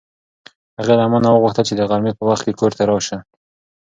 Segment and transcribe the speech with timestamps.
[0.79, 3.17] هغې له ما نه وغوښتل چې د غرمې په وخت کې کور ته راشه.